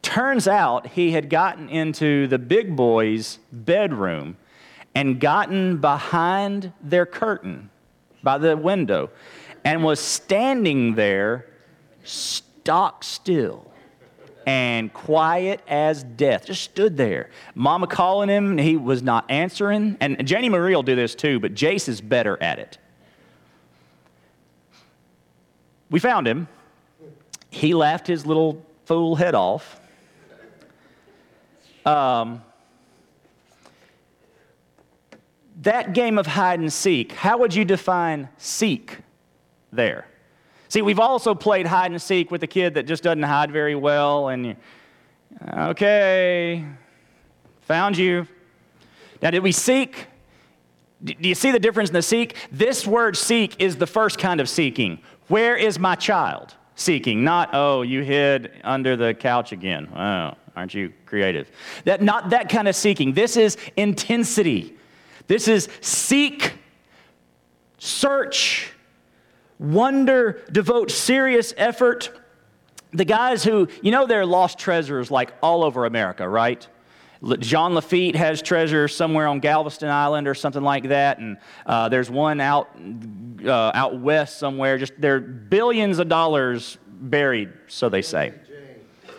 [0.03, 4.37] turns out he had gotten into the big boy's bedroom
[4.97, 7.69] and gotten behind their curtain
[8.23, 9.11] by the window
[9.63, 11.45] and was standing there
[12.03, 13.71] stock still
[14.47, 16.47] and quiet as death.
[16.47, 17.29] Just stood there.
[17.53, 19.97] Mama calling him, and he was not answering.
[19.99, 22.79] And Jenny Marie will do this too, but Jace is better at it.
[25.91, 26.47] We found him.
[27.51, 29.79] He laughed his little fool head off.
[31.85, 32.41] Um,
[35.61, 38.99] that game of hide and seek, how would you define seek
[39.71, 40.05] there?
[40.69, 43.75] See, we've also played hide and seek with a kid that just doesn't hide very
[43.75, 44.55] well, and you,
[45.57, 46.65] okay,
[47.61, 48.27] found you.
[49.21, 50.07] Now, did we seek?
[51.03, 52.35] Do you see the difference in the seek?
[52.51, 54.99] This word seek is the first kind of seeking.
[55.27, 56.53] Where is my child?
[56.75, 59.87] Seeking, not, oh, you hid under the couch again.
[59.95, 61.49] Oh, aren't you creative?
[61.85, 63.13] That, not that kind of seeking.
[63.13, 64.75] This is intensity.
[65.27, 66.53] This is seek,
[67.77, 68.71] search,
[69.59, 72.11] wonder, devote serious effort.
[72.93, 76.65] The guys who, you know, they're lost treasures like all over America, right?
[77.39, 82.11] John Lafitte has treasure somewhere on Galveston Island or something like that, and uh, there's
[82.11, 82.69] one out
[83.43, 84.77] uh, out west somewhere.
[84.77, 88.33] Just there are billions of dollars buried, so they say.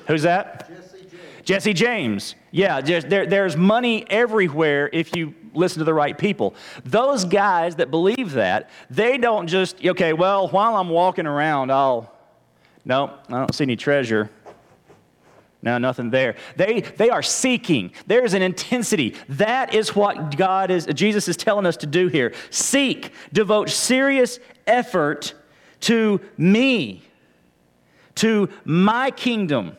[0.06, 0.68] Who's that?
[0.68, 1.44] Jesse James.
[1.44, 2.34] Jesse James.
[2.50, 6.54] Yeah, there, there's money everywhere if you listen to the right people.
[6.84, 12.12] Those guys that believe that, they don't just, okay, well, while I'm walking around, I'll,
[12.84, 14.30] no, I don't see any treasure.
[15.60, 16.36] No, nothing there.
[16.56, 17.92] They, they are seeking.
[18.06, 19.16] There's an intensity.
[19.30, 22.32] That is what God is, Jesus is telling us to do here.
[22.50, 25.34] Seek, devote serious effort
[25.80, 27.02] to me,
[28.16, 29.76] to my kingdom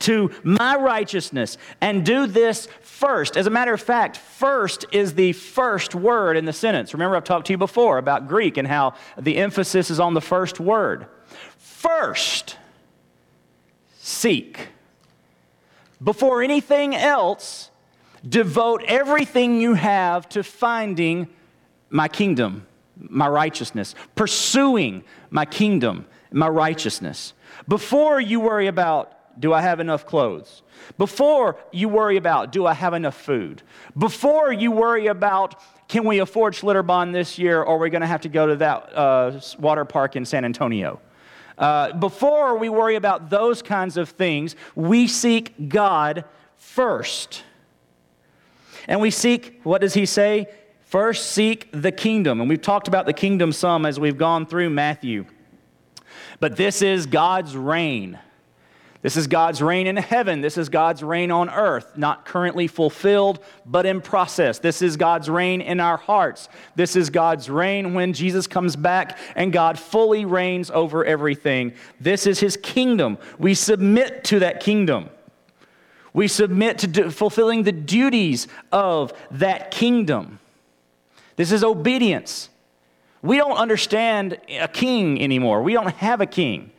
[0.00, 3.36] to my righteousness and do this first.
[3.36, 6.92] As a matter of fact, first is the first word in the sentence.
[6.92, 10.20] Remember, I've talked to you before about Greek and how the emphasis is on the
[10.20, 11.06] first word.
[11.58, 12.56] First,
[13.98, 14.68] seek.
[16.02, 17.70] Before anything else,
[18.26, 21.28] devote everything you have to finding
[21.90, 27.34] my kingdom, my righteousness, pursuing my kingdom, my righteousness.
[27.68, 30.62] Before you worry about do I have enough clothes?
[30.98, 33.62] Before you worry about, do I have enough food?
[33.96, 38.06] Before you worry about, can we afford Schlitterbahn this year or are we going to
[38.06, 41.00] have to go to that uh, water park in San Antonio?
[41.56, 46.24] Uh, before we worry about those kinds of things, we seek God
[46.56, 47.42] first.
[48.86, 50.48] And we seek, what does he say?
[50.84, 52.40] First, seek the kingdom.
[52.40, 55.26] And we've talked about the kingdom some as we've gone through Matthew.
[56.40, 58.18] But this is God's reign.
[59.02, 60.42] This is God's reign in heaven.
[60.42, 64.58] This is God's reign on earth, not currently fulfilled, but in process.
[64.58, 66.50] This is God's reign in our hearts.
[66.74, 71.72] This is God's reign when Jesus comes back and God fully reigns over everything.
[71.98, 73.16] This is his kingdom.
[73.38, 75.08] We submit to that kingdom.
[76.12, 80.40] We submit to do, fulfilling the duties of that kingdom.
[81.36, 82.50] This is obedience.
[83.22, 85.62] We don't understand a king anymore.
[85.62, 86.72] We don't have a king.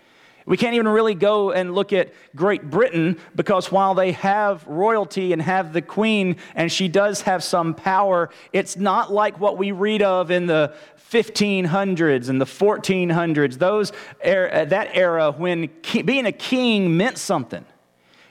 [0.45, 5.33] We can't even really go and look at Great Britain because while they have royalty
[5.33, 9.71] and have the queen, and she does have some power, it's not like what we
[9.71, 10.73] read of in the
[11.11, 13.91] 1500s and the 1400s, those
[14.25, 15.69] er, that era when
[16.05, 17.65] being a king meant something.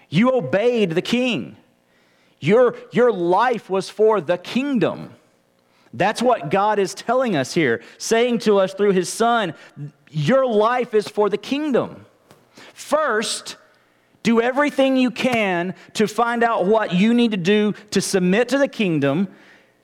[0.08, 1.56] You obeyed the king.
[2.40, 5.14] Your, your life was for the kingdom.
[5.92, 9.54] That's what God is telling us here, saying to us through his son,
[10.10, 12.06] your life is for the kingdom.
[12.74, 13.56] First,
[14.22, 18.58] do everything you can to find out what you need to do to submit to
[18.58, 19.28] the kingdom,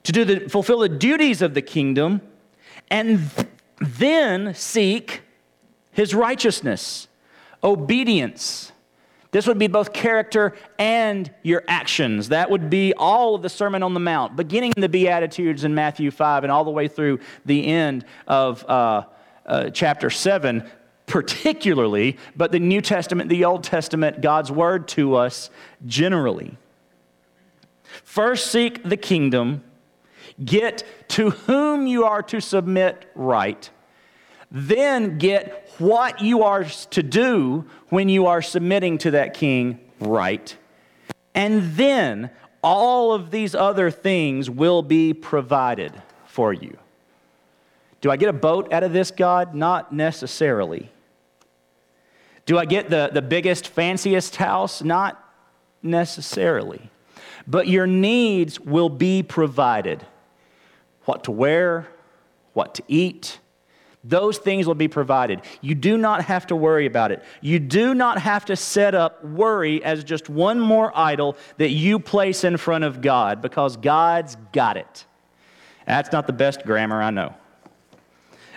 [0.03, 2.21] to do the, fulfill the duties of the kingdom,
[2.91, 3.31] and
[3.81, 5.23] then seek
[5.93, 7.09] his righteousness,
[7.65, 8.73] obedience.
[9.31, 12.29] This would be both character and your actions.
[12.29, 15.75] That would be all of the Sermon on the Mount, beginning in the Beatitudes in
[15.75, 19.05] Matthew 5 and all the way through the end of uh,
[19.47, 20.69] uh, chapter 7,
[21.07, 25.51] particularly, but the New Testament, the Old Testament, God's word to us
[25.87, 26.57] generally.
[28.05, 29.63] First, seek the kingdom,
[30.45, 33.71] get to whom you are to submit right,
[34.51, 40.57] then get what you are to do when you are submitting to that king right,
[41.35, 42.31] and then
[42.63, 46.77] all of these other things will be provided for you.
[48.01, 49.55] Do I get a boat out of this, God?
[49.55, 50.91] Not necessarily.
[52.45, 54.83] Do I get the, the biggest, fanciest house?
[54.83, 55.23] Not
[55.83, 56.91] necessarily.
[57.47, 60.05] But your needs will be provided
[61.05, 61.89] what to wear,
[62.53, 63.39] what to eat.
[64.03, 65.43] Those things will be provided.
[65.61, 67.25] You do not have to worry about it.
[67.41, 71.99] You do not have to set up worry as just one more idol that you
[71.99, 75.05] place in front of God because God's got it.
[75.87, 77.35] That's not the best grammar I know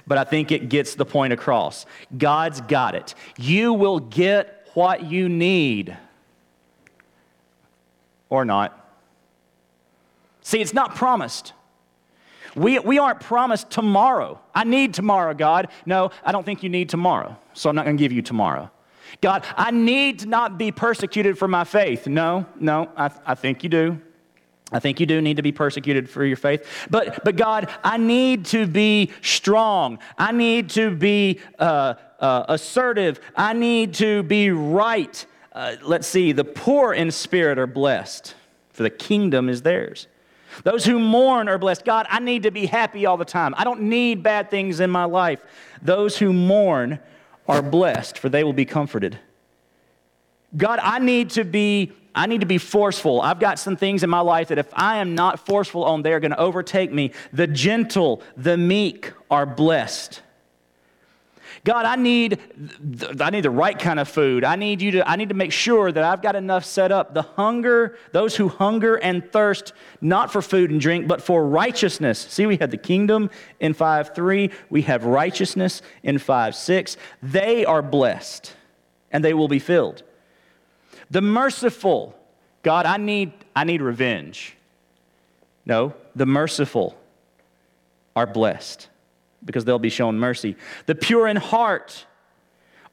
[0.09, 1.85] but I think it gets the point across.
[2.17, 3.13] God's got it.
[3.37, 5.95] You will get what you need
[8.27, 8.75] or not.
[10.41, 11.53] See, it's not promised.
[12.55, 14.39] We, we aren't promised tomorrow.
[14.55, 15.67] I need tomorrow, God.
[15.85, 18.71] No, I don't think you need tomorrow, so I'm not going to give you tomorrow.
[19.21, 22.07] God, I need to not be persecuted for my faith.
[22.07, 24.01] No, no, I, I think you do.
[24.71, 26.65] I think you do need to be persecuted for your faith.
[26.89, 29.99] But, but God, I need to be strong.
[30.17, 33.19] I need to be uh, uh, assertive.
[33.35, 35.25] I need to be right.
[35.51, 38.35] Uh, let's see, the poor in spirit are blessed,
[38.69, 40.07] for the kingdom is theirs.
[40.63, 41.85] Those who mourn are blessed.
[41.85, 43.53] God, I need to be happy all the time.
[43.57, 45.39] I don't need bad things in my life.
[45.81, 46.99] Those who mourn
[47.47, 49.19] are blessed, for they will be comforted.
[50.55, 53.21] God, I need to be I need to be forceful.
[53.21, 56.19] I've got some things in my life that if I am not forceful on, they're
[56.19, 57.11] going to overtake me.
[57.31, 60.21] The gentle, the meek are blessed.
[61.63, 62.39] God, I need,
[63.19, 64.43] I need the right kind of food.
[64.43, 67.13] I need you to, I need to make sure that I've got enough set up.
[67.13, 72.19] The hunger, those who hunger and thirst, not for food and drink, but for righteousness.
[72.29, 74.51] See, we had the kingdom in 5 3.
[74.69, 76.97] We have righteousness in 5 6.
[77.21, 78.55] They are blessed
[79.11, 80.03] and they will be filled.
[81.11, 82.15] The merciful,
[82.63, 84.55] God, I need, I need revenge.
[85.65, 86.97] No, the merciful
[88.15, 88.89] are blessed
[89.45, 90.55] because they'll be shown mercy.
[90.85, 92.05] The pure in heart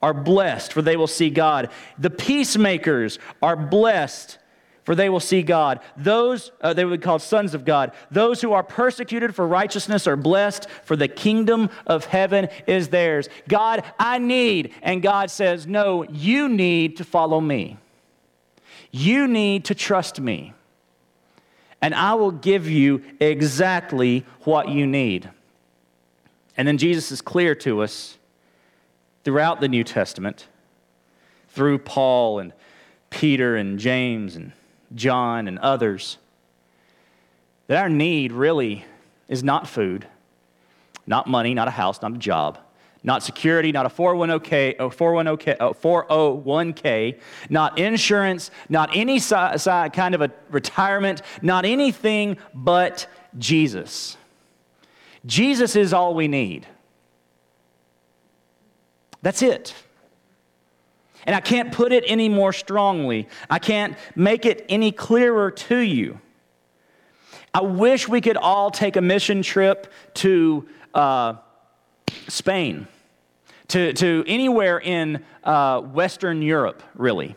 [0.03, 1.71] are blessed, for they will see God.
[1.99, 4.39] The peacemakers are blessed,
[4.85, 5.81] for they will see God.
[5.97, 7.93] Those uh, they would call sons of God.
[8.11, 13.29] Those who are persecuted for righteousness are blessed, for the kingdom of heaven is theirs.
[13.49, 14.73] God, I need.
[14.83, 17.79] And God says, No, you need to follow me.
[18.99, 20.55] You need to trust me,
[21.83, 25.29] and I will give you exactly what you need.
[26.57, 28.17] And then Jesus is clear to us
[29.23, 30.47] throughout the New Testament,
[31.51, 32.55] through Paul and
[33.11, 34.53] Peter and James and
[34.95, 36.17] John and others
[37.67, 38.87] that our need really
[39.29, 40.07] is not food,
[41.07, 42.59] not money, not a house, not a job,
[43.07, 51.23] not security, not a 401k, 401k, 401k, not insurance, not any kind of a retirement,
[51.41, 53.07] not anything but
[53.39, 54.19] Jesus.
[55.25, 56.67] Jesus is all we need.
[59.23, 59.73] That's it.
[61.27, 63.29] And I can't put it any more strongly.
[63.49, 66.21] I can't make it any clearer to you.
[67.55, 71.35] I wish we could all take a mission trip to uh,
[72.29, 72.87] Spain,
[73.69, 77.35] to, to anywhere in uh, Western Europe, really,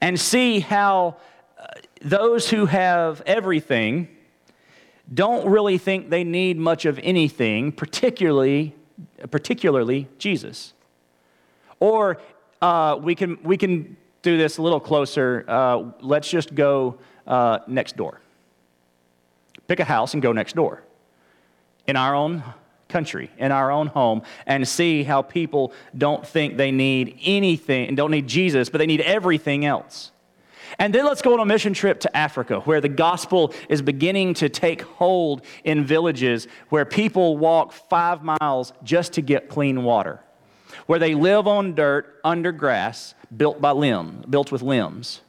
[0.00, 1.16] and see how
[1.58, 1.66] uh,
[2.02, 4.08] those who have everything
[5.12, 8.74] don't really think they need much of anything, particularly,
[9.30, 10.72] particularly Jesus.
[11.80, 12.20] Or
[12.62, 15.44] uh, we, can, we can do this a little closer.
[15.48, 18.20] Uh, let's just go uh, next door.
[19.66, 20.82] Pick a house and go next door
[21.86, 22.42] in our own
[22.90, 27.96] country, in our own home, and see how people don't think they need anything and
[27.96, 30.12] don't need Jesus, but they need everything else.
[30.78, 34.34] And then let's go on a mission trip to Africa, where the gospel is beginning
[34.34, 40.20] to take hold in villages where people walk five miles just to get clean water
[40.86, 45.20] where they live on dirt under grass built by limb, built with limbs.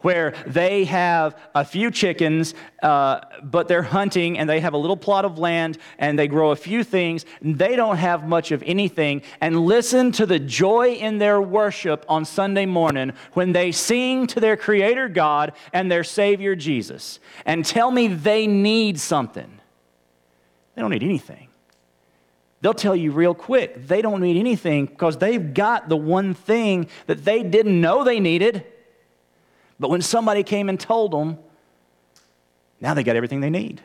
[0.00, 4.96] Where they have a few chickens, uh, but they're hunting and they have a little
[4.96, 7.24] plot of land and they grow a few things.
[7.40, 9.22] They don't have much of anything.
[9.40, 14.40] And listen to the joy in their worship on Sunday morning when they sing to
[14.40, 17.18] their Creator God and their Savior Jesus.
[17.46, 19.60] And tell me they need something.
[20.74, 21.48] They don't need anything.
[22.60, 26.88] They'll tell you real quick they don't need anything because they've got the one thing
[27.06, 28.64] that they didn't know they needed.
[29.78, 31.38] But when somebody came and told them,
[32.80, 33.82] now they got everything they need.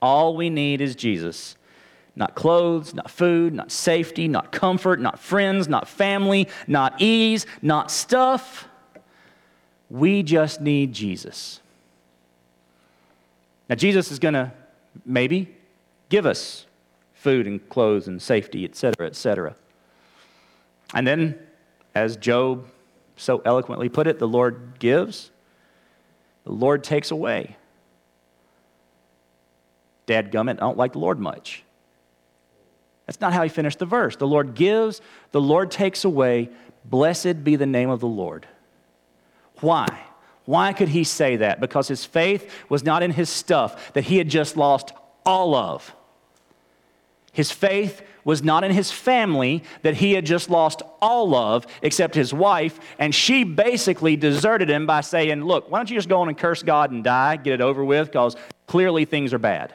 [0.00, 1.56] All we need is Jesus.
[2.16, 7.90] Not clothes, not food, not safety, not comfort, not friends, not family, not ease, not
[7.90, 8.68] stuff.
[9.90, 11.60] We just need Jesus.
[13.68, 14.52] Now, Jesus is going to
[15.04, 15.54] maybe
[16.08, 16.66] give us
[17.14, 19.56] food and clothes and safety, etc., etc.
[20.92, 21.38] And then,
[21.94, 22.66] as Job
[23.16, 25.30] so eloquently put it, the Lord gives,
[26.44, 27.56] the Lord takes away.
[30.06, 31.62] Dad Gummit, I don't like the Lord much.
[33.06, 34.16] That's not how he finished the verse.
[34.16, 35.00] The Lord gives,
[35.32, 36.50] the Lord takes away.
[36.84, 38.46] Blessed be the name of the Lord.
[39.60, 39.86] Why?
[40.44, 41.60] Why could he say that?
[41.60, 44.92] Because his faith was not in his stuff that he had just lost
[45.24, 45.94] all of.
[47.32, 52.14] His faith was not in his family that he had just lost all of except
[52.14, 56.20] his wife, and she basically deserted him by saying, Look, why don't you just go
[56.20, 59.74] on and curse God and die, get it over with, because clearly things are bad.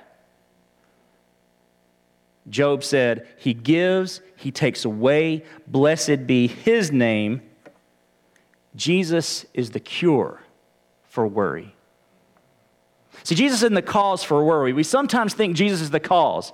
[2.50, 7.42] Job said, He gives, He takes away, blessed be His name.
[8.76, 10.42] Jesus is the cure
[11.08, 11.76] for worry.
[13.24, 14.74] See, Jesus isn't the cause for worry.
[14.74, 16.54] We sometimes think Jesus is the cause.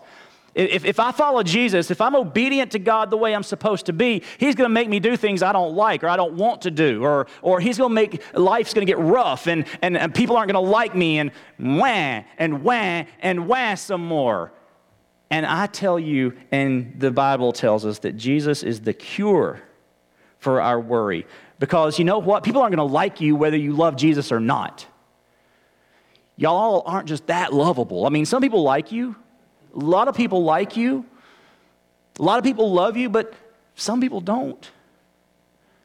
[0.56, 3.94] If, if I follow Jesus, if I'm obedient to God the way I'm supposed to
[3.94, 6.62] be, He's going to make me do things I don't like or I don't want
[6.62, 9.98] to do, or, or He's going to make life's going to get rough and, and,
[9.98, 14.54] and people aren't going to like me, and wah, and wah, and wah some more.
[15.30, 19.62] And I tell you, and the Bible tells us that Jesus is the cure
[20.39, 21.28] for our worry.
[21.60, 22.44] Because you know what?
[22.44, 24.86] People aren't going to like you whether you love Jesus or not.
[26.38, 28.06] Y'all aren't just that lovable.
[28.06, 29.15] I mean, some people like you,
[29.76, 31.06] a lot of people like you,
[32.20, 33.34] a lot of people love you, but
[33.76, 34.72] some people don't.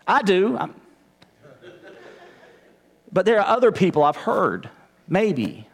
[0.07, 0.57] I do.
[0.57, 0.75] I'm,
[3.13, 4.71] but there are other people I've heard,
[5.09, 5.67] maybe,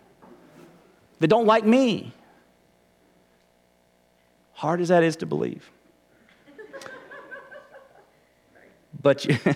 [1.19, 2.13] that don't like me.
[4.55, 5.71] Hard as that is to believe.
[9.03, 9.37] But you,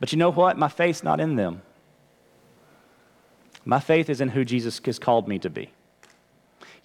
[0.00, 0.58] but you know what?
[0.58, 1.62] My faith's not in them.
[3.64, 5.70] My faith is in who Jesus has called me to be.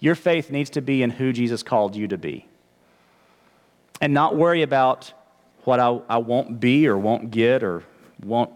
[0.00, 2.46] Your faith needs to be in who Jesus called you to be.
[4.00, 5.12] And not worry about
[5.64, 7.84] what I, I won't be or won't get or
[8.22, 8.52] won't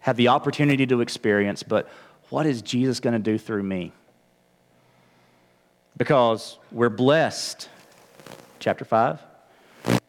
[0.00, 1.88] have the opportunity to experience, but
[2.28, 3.92] what is Jesus going to do through me?
[5.96, 7.68] Because we're blessed.
[8.58, 9.20] Chapter 5.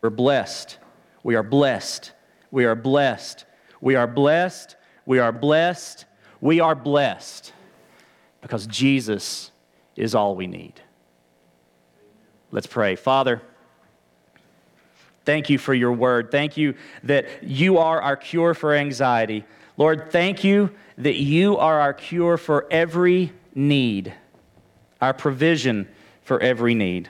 [0.01, 0.78] We're blessed.
[1.22, 2.12] We are blessed.
[2.49, 3.45] We are blessed.
[3.82, 4.76] We are blessed.
[5.06, 6.06] We are blessed.
[6.44, 7.54] We are blessed
[8.41, 9.50] because Jesus
[9.96, 10.74] is all we need.
[12.52, 12.98] Let's pray.
[12.98, 13.41] Father,
[15.26, 16.32] Thank you for your word.
[16.32, 19.46] Thank you that you are our cure for anxiety.
[19.78, 24.14] Lord, thank you that you are our cure for every need,
[25.00, 25.88] our provision
[26.24, 27.08] for every need.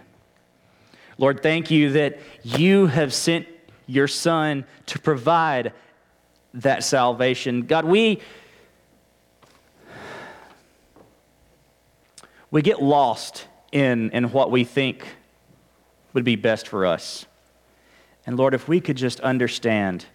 [1.18, 3.48] Lord, thank you that you have sent
[3.88, 5.74] your Son to provide
[6.54, 7.66] that salvation.
[7.66, 8.22] God, we.
[12.54, 15.08] We get lost in, in what we think
[16.14, 17.26] would be best for us.
[18.28, 20.06] And Lord, if we could just understand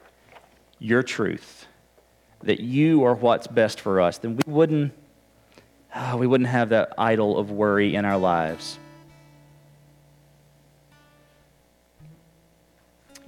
[0.78, 1.66] your truth,
[2.44, 4.92] that you are what's best for us, then we wouldn't,
[5.96, 8.78] oh, we wouldn't have that idol of worry in our lives.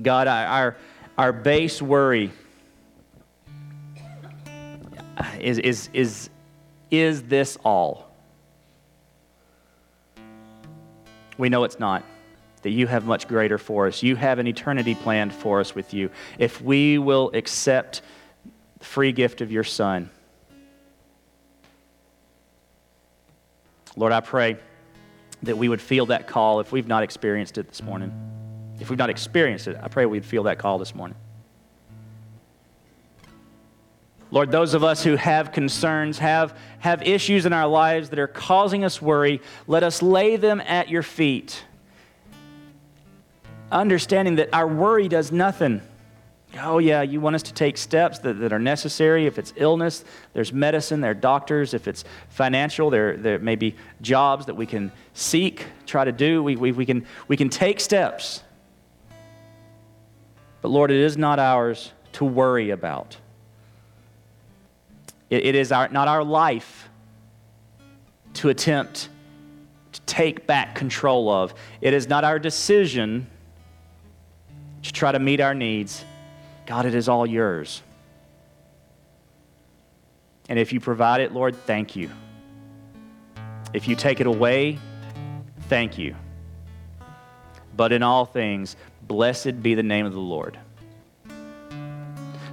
[0.01, 0.77] God, our,
[1.19, 2.31] our base worry
[5.41, 6.31] is, is, is,
[6.93, 8.10] is this all?
[11.41, 12.05] We know it's not.
[12.63, 14.03] That you have much greater for us.
[14.03, 16.11] You have an eternity planned for us with you.
[16.39, 18.03] If we will accept
[18.79, 20.11] the free gift of your Son,
[23.97, 24.59] Lord, I pray
[25.43, 28.13] that we would feel that call if we've not experienced it this morning.
[28.79, 31.17] If we've not experienced it, I pray we'd feel that call this morning.
[34.33, 38.29] Lord, those of us who have concerns, have, have issues in our lives that are
[38.29, 41.65] causing us worry, let us lay them at your feet.
[43.73, 45.81] Understanding that our worry does nothing.
[46.61, 49.27] Oh, yeah, you want us to take steps that, that are necessary.
[49.27, 51.75] If it's illness, there's medicine, there are doctors.
[51.75, 56.43] If it's financial, there, there may be jobs that we can seek, try to do.
[56.43, 58.43] We, we, we, can, we can take steps.
[60.61, 63.17] But Lord, it is not ours to worry about.
[65.31, 66.89] It, it is our, not our life
[68.35, 69.09] to attempt
[69.93, 71.55] to take back control of.
[71.81, 73.27] It is not our decision
[74.83, 76.05] to try to meet our needs.
[76.67, 77.83] God, it is all yours.
[80.49, 82.11] And if you provide it, Lord, thank you.
[83.73, 84.79] If you take it away,
[85.69, 86.17] thank you.
[87.77, 90.59] But in all things, blessed be the name of the Lord.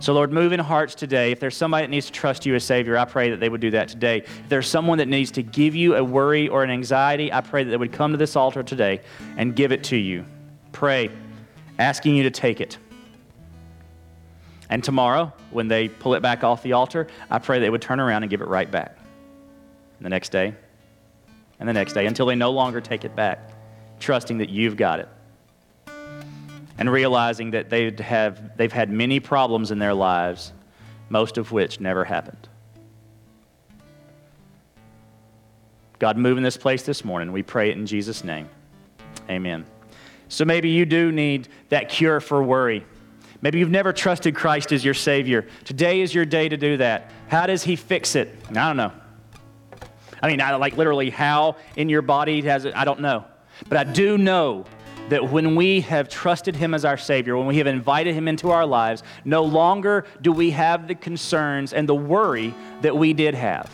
[0.08, 1.34] So, Lord, move in hearts today.
[1.34, 3.60] If there's somebody that needs to trust you as Savior, I pray that they would
[3.60, 4.20] do that today.
[4.20, 7.66] If there's someone that needs to give you a worry or an anxiety, I pray
[7.66, 9.02] that they would come to this altar today
[9.36, 10.24] and give it to you.
[10.72, 11.10] Pray,
[11.78, 12.78] asking you to take it.
[14.70, 18.00] And tomorrow, when they pull it back off the altar, I pray they would turn
[18.00, 18.98] around and give it right back.
[19.98, 20.56] And the next day,
[21.60, 23.52] and the next day, until they no longer take it back,
[24.00, 25.10] trusting that you've got it
[26.78, 30.54] and realizing that they'd have, they've had many problems in their lives,
[31.10, 32.48] most of which never happened.
[36.00, 37.32] God, move in this place this morning.
[37.32, 38.48] We pray it in Jesus' name.
[39.30, 39.66] Amen.
[40.30, 42.86] So maybe you do need that cure for worry.
[43.42, 45.48] Maybe you've never trusted Christ as your Savior.
[45.64, 47.12] Today is your day to do that.
[47.28, 48.36] How does He fix it?
[48.50, 48.92] I don't know.
[50.22, 53.26] I mean, I, like literally how in your body has it, I don't know.
[53.70, 54.66] But I do know
[55.10, 58.52] that when we have trusted Him as our Savior, when we have invited Him into
[58.52, 63.34] our lives, no longer do we have the concerns and the worry that we did
[63.34, 63.72] have.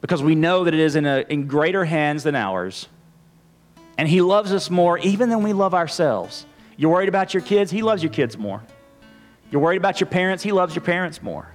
[0.00, 2.88] Because we know that it is in, a, in greater hands than ours.
[3.98, 6.46] And He loves us more even than we love ourselves.
[6.76, 8.62] You're worried about your kids, He loves your kids more.
[9.50, 11.52] You're worried about your parents, He loves your parents more.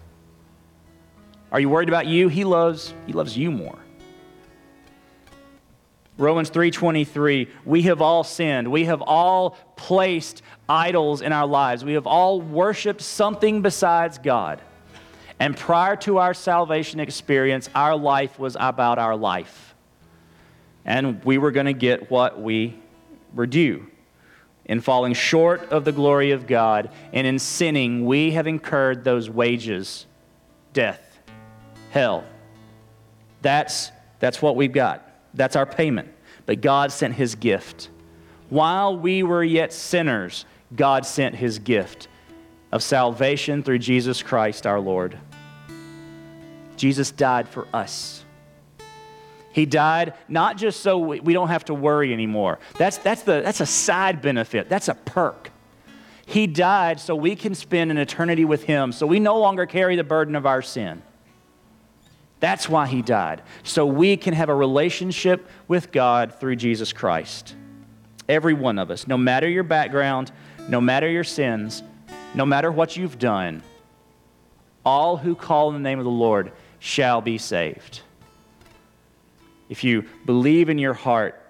[1.51, 2.27] Are you worried about you?
[2.27, 3.77] He loves, he loves you more.
[6.17, 8.69] Romans 3:23 We have all sinned.
[8.71, 11.85] We have all placed idols in our lives.
[11.85, 14.61] We have all worshiped something besides God.
[15.39, 19.75] And prior to our salvation experience, our life was about our life.
[20.83, 22.79] And we were going to get what we
[23.33, 23.87] were due.
[24.65, 29.29] In falling short of the glory of God and in sinning, we have incurred those
[29.29, 30.05] wages
[30.73, 31.19] death,
[31.91, 32.23] hell.
[33.41, 35.06] That's, that's what we've got.
[35.37, 36.09] That's our payment.
[36.45, 37.89] But God sent his gift.
[38.49, 42.07] While we were yet sinners, God sent his gift
[42.71, 45.17] of salvation through Jesus Christ our Lord.
[46.75, 48.23] Jesus died for us.
[49.51, 52.59] He died not just so we don't have to worry anymore.
[52.77, 55.51] That's, that's, the, that's a side benefit, that's a perk.
[56.27, 59.95] He died so we can spend an eternity with Him, so we no longer carry
[59.95, 61.01] the burden of our sin.
[62.39, 67.55] That's why he died, so we can have a relationship with God through Jesus Christ.
[68.29, 70.31] Every one of us, no matter your background,
[70.69, 71.81] no matter your sins,
[72.35, 73.63] no matter what you've done,
[74.85, 78.01] all who call in the name of the Lord shall be saved.
[79.69, 81.43] If you believe in your heart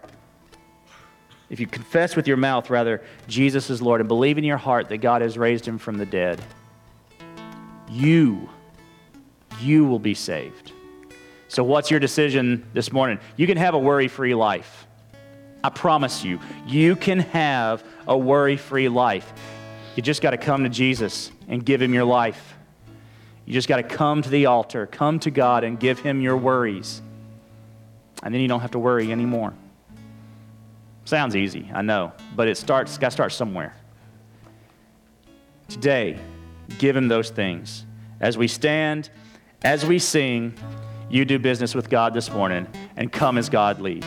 [1.49, 4.89] if you confess with your mouth, rather, Jesus is Lord, and believe in your heart
[4.89, 6.41] that God has raised him from the dead,
[7.89, 8.49] you,
[9.61, 10.66] you will be saved.
[11.49, 13.19] So, what's your decision this morning?
[13.37, 14.85] You can have a worry free life.
[15.63, 19.31] I promise you, you can have a worry free life.
[19.95, 22.55] You just got to come to Jesus and give him your life.
[23.45, 26.37] You just got to come to the altar, come to God, and give him your
[26.37, 27.01] worries.
[28.21, 29.53] And then you don't have to worry anymore.
[31.05, 33.73] Sounds easy, I know, but it starts, got to start somewhere.
[35.69, 36.19] Today,
[36.77, 37.85] give him those things.
[38.19, 39.09] As we stand,
[39.63, 40.53] as we sing,
[41.09, 44.05] you do business with God this morning and come as God leads.